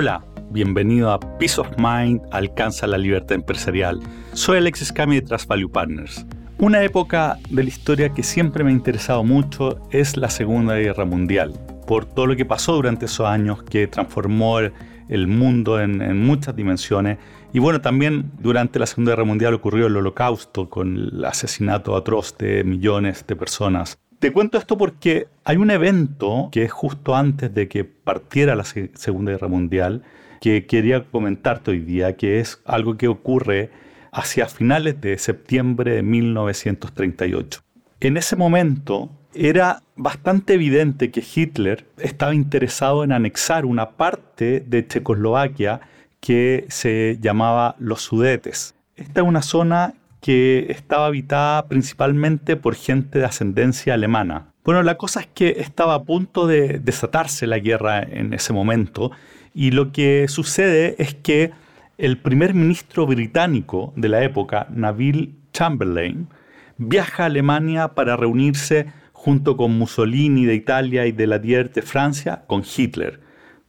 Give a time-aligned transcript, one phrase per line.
[0.00, 3.98] Hola, bienvenido a Peace of Mind Alcanza la Libertad Empresarial.
[4.32, 6.24] Soy Alexis Cami de Trust Value Partners.
[6.58, 11.04] Una época de la historia que siempre me ha interesado mucho es la Segunda Guerra
[11.04, 11.52] Mundial,
[11.88, 17.18] por todo lo que pasó durante esos años que transformó el mundo en, muchas dimensiones.
[17.52, 22.38] Y bueno, también durante la Segunda Guerra Mundial ocurrió el holocausto con el asesinato atroz
[22.38, 23.98] de millones de personas.
[24.18, 28.64] Te cuento esto porque hay un evento que es justo antes de que partiera la
[28.64, 30.02] Segunda Guerra Mundial
[30.40, 33.70] que quería comentarte hoy día, que es algo que ocurre
[34.10, 37.60] hacia finales de septiembre de 1938.
[38.00, 44.84] En ese momento era bastante evidente que Hitler estaba interesado en anexar una parte de
[44.84, 45.80] Checoslovaquia
[46.18, 48.74] que se llamaba los Sudetes.
[48.96, 49.94] Esta es una zona
[50.28, 54.52] que estaba habitada principalmente por gente de ascendencia alemana.
[54.62, 59.10] Bueno, la cosa es que estaba a punto de desatarse la guerra en ese momento
[59.54, 61.52] y lo que sucede es que
[61.96, 66.28] el primer ministro británico de la época, Neville Chamberlain,
[66.76, 72.42] viaja a Alemania para reunirse junto con Mussolini de Italia y de Latier de Francia
[72.46, 73.20] con Hitler.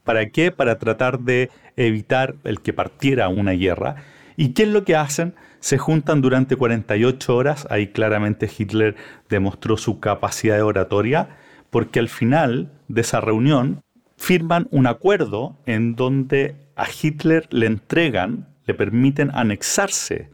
[0.04, 0.52] ¿Para qué?
[0.52, 3.96] Para tratar de evitar el que partiera una guerra.
[4.36, 5.36] ¿Y qué es lo que hacen?
[5.60, 8.96] Se juntan durante 48 horas, ahí claramente Hitler
[9.30, 11.38] demostró su capacidad de oratoria,
[11.70, 13.82] porque al final de esa reunión
[14.18, 20.30] firman un acuerdo en donde a Hitler le entregan, le permiten anexarse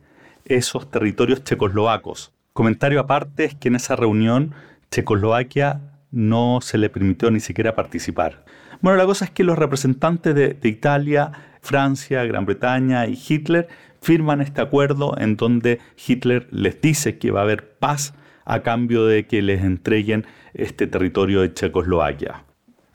[0.45, 2.31] esos territorios checoslovacos.
[2.53, 4.53] Comentario aparte es que en esa reunión
[4.91, 5.81] Checoslovaquia
[6.11, 8.45] no se le permitió ni siquiera participar.
[8.79, 11.31] Bueno, la cosa es que los representantes de, Italia,
[11.61, 13.67] Francia, Gran Bretaña y Hitler
[14.05, 18.13] firman este acuerdo en donde Hitler les dice que va a haber paz
[18.45, 22.45] a cambio de que les entreguen este territorio de Checoslovaquia.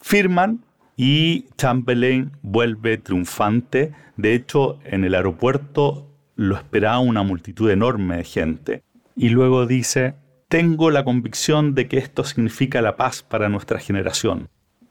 [0.01, 0.65] Firman
[0.97, 3.93] y Chamberlain vuelve triunfante.
[4.17, 8.85] De hecho, en el aeropuerto lo esperaba una multitud enorme de gente.
[9.17, 10.15] Y luego dice,
[10.47, 14.49] tengo la convicción de que esto significa la paz para nuestra generación.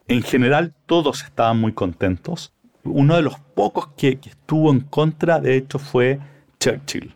[0.09, 2.53] En general todos estaban muy contentos.
[2.83, 6.19] Uno de los pocos que, estuvo en contra, de hecho, fue
[6.59, 7.13] Churchill.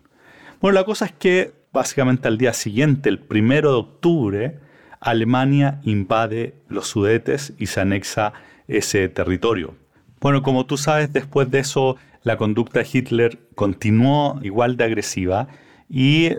[0.60, 4.60] Bueno, la cosa es que básicamente al día siguiente, el primero de octubre,
[5.00, 8.34] Alemania invade los Sudetes y se anexa
[8.68, 9.76] ese territorio.
[10.22, 15.50] Bueno, como tú sabes, después de eso la conducta de Hitler continuó igual de agresiva
[15.90, 16.30] y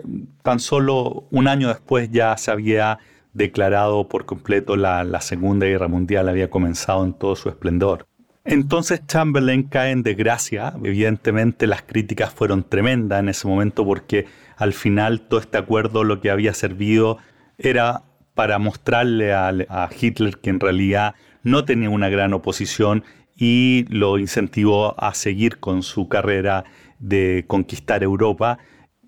[0.41, 2.97] tan solo un año después ya se había
[3.33, 8.07] declarado por completo la, la Segunda Guerra Mundial, había comenzado en todo su esplendor.
[8.45, 14.73] Entonces Chamberlain cae en desgracia, evidentemente las críticas fueron tremendas en ese momento porque al
[14.73, 17.17] final todo este acuerdo lo que había servido
[17.57, 18.03] era
[18.35, 23.03] para mostrarle a, a Hitler que en realidad no tenía una gran oposición
[23.35, 26.65] y lo incentivó a seguir con su carrera
[26.99, 28.59] de conquistar Europa.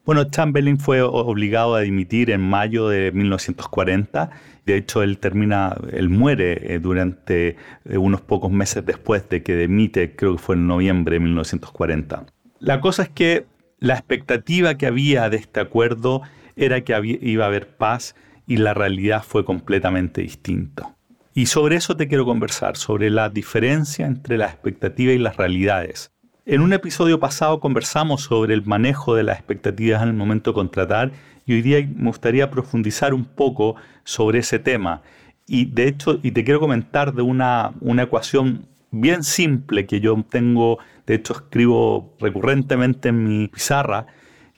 [0.07, 4.29] Bueno, Chamberlain fue obligado a dimitir en mayo de 1940.
[4.65, 9.57] De hecho, él termina, él muere eh, durante eh, unos pocos meses después de que
[9.57, 12.25] dimite, creo que fue en noviembre de 1940.
[12.59, 13.47] La cosa es que
[13.79, 16.21] la expectativa que había de este acuerdo
[16.55, 18.15] era que iba a haber paz
[18.47, 20.95] y la realidad fue completamente distinta.
[21.33, 26.13] Y sobre eso te quiero conversar, sobre la diferencia entre la expectativa y las realidades.
[26.49, 30.55] En un episodio pasado conversamos sobre el manejo de las expectativas en el momento de
[30.55, 31.11] contratar
[31.45, 33.75] y hoy día me gustaría profundizar un poco
[34.05, 35.01] sobre ese tema.
[35.45, 40.23] Y de hecho, y te quiero comentar de una, una ecuación bien simple que yo
[40.29, 44.07] tengo, de hecho escribo recurrentemente en mi pizarra,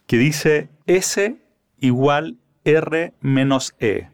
[0.05, 1.37] que dice S
[1.79, 4.09] igual R menos E.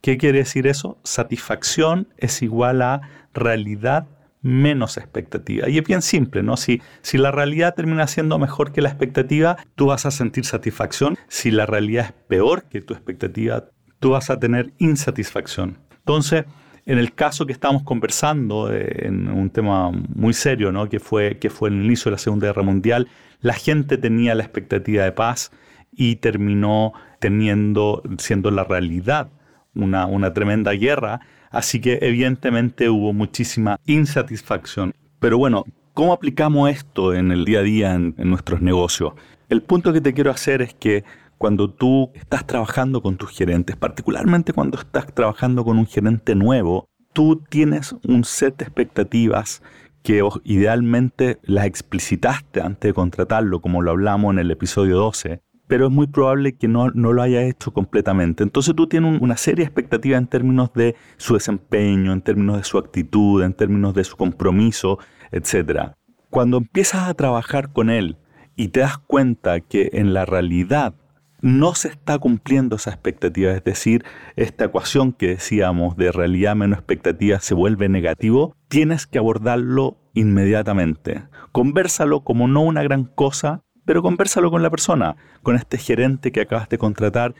[0.00, 0.98] ¿Qué quiere decir eso?
[1.04, 4.08] Satisfacción es igual a realidad
[4.44, 5.68] menos expectativa.
[5.70, 6.58] Y es bien simple, ¿no?
[6.58, 11.16] Si, si la realidad termina siendo mejor que la expectativa, tú vas a sentir satisfacción.
[11.28, 13.64] Si la realidad es peor que tu expectativa,
[14.00, 15.78] tú vas a tener insatisfacción.
[15.96, 16.44] Entonces,
[16.84, 20.90] en el caso que estamos conversando, eh, en un tema muy serio, ¿no?
[20.90, 23.08] que, fue, que fue el inicio de la Segunda Guerra Mundial,
[23.40, 25.52] la gente tenía la expectativa de paz
[25.90, 29.30] y terminó teniendo, siendo la realidad
[29.74, 34.94] una, tremenda guerra, así que evidentemente hubo muchísima insatisfacción.
[35.18, 39.14] Pero bueno, ¿cómo aplicamos esto en el día a día en, en nuestros negocios?
[39.48, 41.04] El punto que te quiero hacer es que
[41.38, 46.88] cuando tú estás trabajando con tus gerentes, particularmente cuando estás trabajando con un gerente nuevo,
[47.12, 49.62] tú tienes un set de expectativas
[50.02, 55.86] que idealmente las explicitaste antes de contratarlo, como lo hablamos en el episodio 12, pero
[55.86, 58.42] es muy probable que no, lo haya hecho completamente.
[58.42, 62.64] Entonces tú tienes una serie de expectativas en términos de su desempeño, en términos de
[62.64, 64.98] su actitud, en términos de su compromiso,
[65.32, 65.92] etc.
[66.30, 68.16] Cuando empiezas a trabajar con él
[68.56, 70.94] y te das cuenta que en la realidad
[71.40, 74.02] no se está cumpliendo esa expectativa, es decir,
[74.34, 81.24] esta ecuación que decíamos de realidad menos expectativa se vuelve negativo, tienes que abordarlo inmediatamente.
[81.52, 86.40] Conversalo como no una gran cosa, pero conversalo con la persona, con este gerente que
[86.40, 87.34] acabas de contratar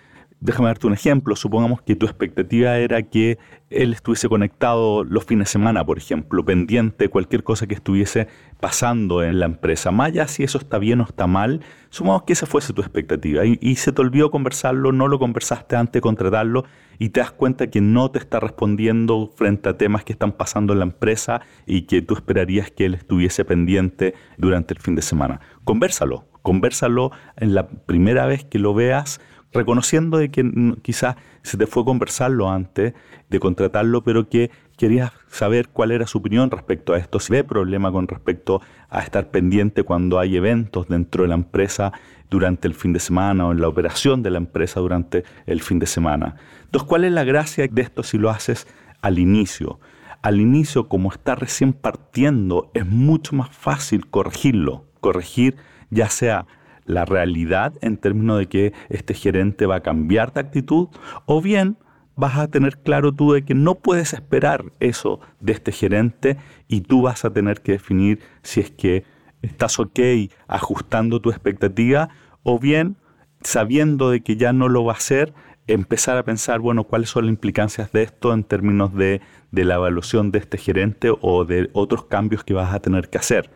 [0.45, 1.37] Déjame darte un ejemplo.
[1.37, 3.39] Supongamos que tu expectativa era que
[3.71, 8.29] él estuviese conectado los fines de semana, por ejemplo, pendiente de cualquier cosa que estuviese
[8.61, 9.91] pasando en la empresa.
[9.91, 13.47] Más allá si eso está bien o está mal, supongamos que esa fuese tu expectativa
[13.47, 16.65] y, y se te olvidó conversarlo, no lo conversaste antes de contratarlo
[16.99, 20.75] y te das cuenta que no te está respondiendo frente a temas que están pasando
[20.75, 25.01] en la empresa y que tú esperarías que él estuviese pendiente durante el fin de
[25.01, 25.41] semana.
[25.65, 29.19] Conversalo, conversalo en la primera vez que lo veas
[29.55, 30.45] reconociendo de que
[30.83, 32.93] quizás se te fue conversarlo antes
[33.31, 37.45] de contratarlo, pero que querías saber cuál era su opinión respecto a esto, si ve
[37.45, 38.61] problema con respecto
[38.91, 41.93] a estar pendiente cuando hay eventos dentro de la empresa
[42.29, 45.79] durante el fin de semana o en la operación de la empresa durante el fin
[45.79, 46.37] de semana.
[46.65, 48.67] Entonces, ¿cuál es la gracia de esto si lo haces
[49.01, 49.81] al inicio?
[50.21, 55.57] Al inicio, como está recién partiendo, es mucho más fácil corregirlo, corregir
[55.95, 56.47] ya sea
[56.85, 60.89] la realidad en términos de que este gerente va a cambiar de actitud
[61.27, 61.79] o bien
[62.17, 66.37] vas a tener claro tú de que no puedes esperar eso de este gerente
[66.69, 69.05] y tú vas a tener que definir si es que
[69.43, 70.01] estás ok
[70.47, 72.11] ajustando tu expectativa
[72.43, 72.97] o bien
[73.43, 75.35] sabiendo de que ya no lo va a hacer,
[75.67, 79.21] empezar a pensar, bueno, cuáles son las implicancias de esto en términos de,
[79.51, 83.19] de la evaluación de este gerente o de otros cambios que vas a tener que
[83.19, 83.51] hacer.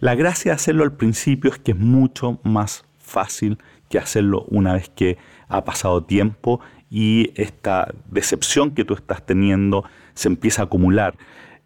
[0.00, 3.58] La gracia de hacerlo al principio es que es mucho más fácil
[3.90, 9.84] que hacerlo una vez que ha pasado tiempo y esta decepción que tú estás teniendo
[10.14, 11.18] se empieza a acumular.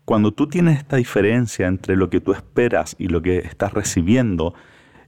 [0.04, 4.54] Cuando tú tienes esta diferencia entre lo que tú esperas y lo que estás recibiendo,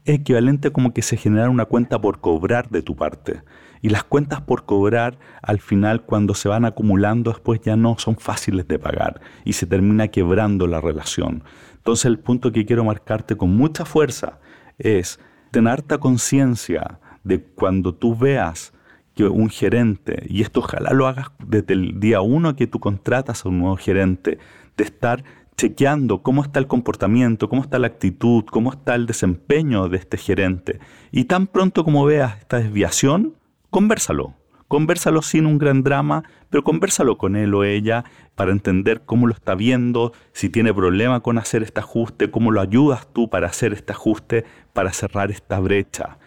[0.05, 3.43] es equivalente como que se genera una cuenta por cobrar de tu parte.
[3.83, 8.17] Y las cuentas por cobrar al final cuando se van acumulando después ya no son
[8.17, 11.43] fáciles de pagar y se termina quebrando la relación.
[11.87, 14.41] Entonces el punto que quiero marcarte con mucha fuerza
[14.77, 15.21] es
[15.53, 18.73] tener harta conciencia de cuando tú veas
[19.15, 23.45] que un gerente, y esto ojalá lo hagas desde el día uno que tú contratas
[23.45, 24.39] a un nuevo gerente,
[24.77, 25.23] de estar
[25.57, 30.17] chequeando cómo está el comportamiento, cómo está la actitud, cómo está el desempeño de este
[30.17, 30.81] gerente.
[31.13, 33.37] Y tan pronto como veas esta desviación,
[33.71, 34.35] conversalo.
[34.69, 38.05] Conversalo sin un gran drama, pero conversalo con él o ella
[38.35, 42.61] para entender cómo lo está viendo, si tiene problema con hacer este ajuste, cómo lo
[42.61, 46.19] ayudas tú para hacer este ajuste, para cerrar esta brecha.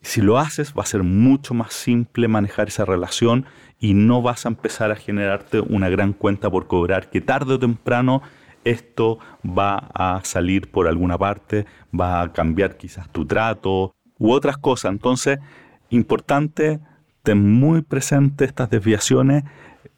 [0.00, 3.46] Si lo haces, va a ser mucho más simple manejar esa relación
[3.80, 7.58] y no vas a empezar a generarte una gran cuenta por cobrar, que tarde o
[7.58, 8.22] temprano
[8.64, 11.66] esto va a salir por alguna parte,
[11.98, 14.92] va a cambiar quizás tu trato u otras cosas.
[14.92, 15.38] Entonces,
[15.90, 16.80] importante
[17.34, 19.44] muy presente estas desviaciones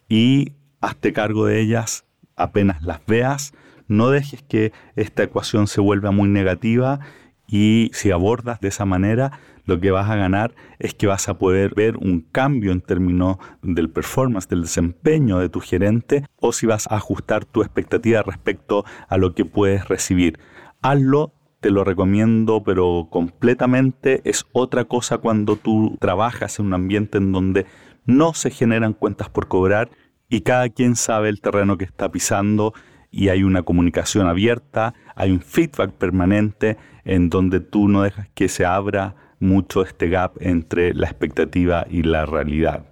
[0.09, 2.05] y hazte cargo de ellas
[2.35, 3.53] apenas las veas.
[3.87, 6.99] No dejes que esta ecuación se vuelva muy negativa
[7.47, 11.37] y si abordas de esa manera, lo que vas a ganar es que vas a
[11.37, 16.65] poder ver un cambio en términos del performance, del desempeño de tu gerente, o si
[16.65, 20.39] vas a ajustar tu expectativa respecto a lo que puedes recibir.
[20.81, 27.19] Hazlo te lo recomiendo, pero completamente es otra cosa cuando tú trabajas en un ambiente
[27.19, 27.67] en donde
[28.05, 29.89] no se generan cuentas por cobrar
[30.27, 32.73] y cada quien sabe el terreno que está pisando
[33.11, 38.47] y hay una comunicación abierta, hay un feedback permanente en donde tú no dejas que
[38.47, 42.85] se abra mucho este gap entre la expectativa y la realidad.